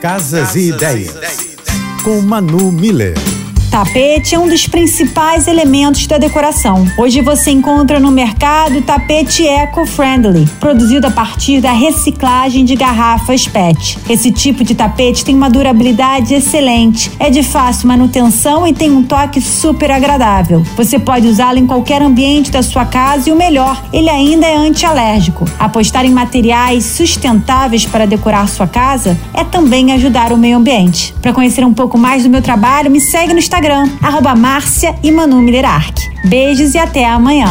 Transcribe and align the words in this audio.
Casas 0.00 0.54
e 0.54 0.68
Ideias. 0.68 1.14
Com 2.02 2.20
Manu 2.20 2.70
Miller. 2.70 3.35
Tapete 3.70 4.34
é 4.34 4.38
um 4.38 4.48
dos 4.48 4.66
principais 4.66 5.46
elementos 5.46 6.06
da 6.06 6.16
decoração. 6.16 6.86
Hoje 6.96 7.20
você 7.20 7.50
encontra 7.50 8.00
no 8.00 8.10
mercado 8.10 8.80
tapete 8.80 9.46
eco-friendly, 9.46 10.46
produzido 10.58 11.06
a 11.06 11.10
partir 11.10 11.60
da 11.60 11.72
reciclagem 11.72 12.64
de 12.64 12.74
garrafas 12.74 13.46
PET. 13.46 13.98
Esse 14.08 14.30
tipo 14.30 14.64
de 14.64 14.74
tapete 14.74 15.24
tem 15.24 15.34
uma 15.34 15.50
durabilidade 15.50 16.32
excelente, 16.32 17.10
é 17.18 17.28
de 17.28 17.42
fácil 17.42 17.88
manutenção 17.88 18.66
e 18.66 18.72
tem 18.72 18.90
um 18.90 19.02
toque 19.02 19.40
super 19.40 19.90
agradável. 19.90 20.62
Você 20.76 20.98
pode 20.98 21.26
usá-lo 21.26 21.58
em 21.58 21.66
qualquer 21.66 22.00
ambiente 22.00 22.50
da 22.50 22.62
sua 22.62 22.86
casa 22.86 23.28
e 23.28 23.32
o 23.32 23.36
melhor, 23.36 23.82
ele 23.92 24.08
ainda 24.08 24.46
é 24.46 24.56
antialérgico. 24.56 25.44
Apostar 25.58 26.06
em 26.06 26.10
materiais 26.10 26.84
sustentáveis 26.84 27.84
para 27.84 28.06
decorar 28.06 28.48
sua 28.48 28.66
casa 28.66 29.18
é 29.34 29.44
também 29.44 29.92
ajudar 29.92 30.32
o 30.32 30.38
meio 30.38 30.56
ambiente. 30.56 31.14
Para 31.20 31.34
conhecer 31.34 31.64
um 31.64 31.74
pouco 31.74 31.98
mais 31.98 32.22
do 32.22 32.30
meu 32.30 32.40
trabalho, 32.40 32.90
me 32.90 33.00
segue 33.00 33.32
no 33.32 33.38
Instagram 33.38 33.55
Instagram, 33.56 33.88
arroba 34.02 34.34
Márcia 34.34 34.94
e 35.02 35.10
Manu 35.10 35.40
Beijos 36.26 36.74
e 36.74 36.78
até 36.78 37.06
amanhã. 37.06 37.46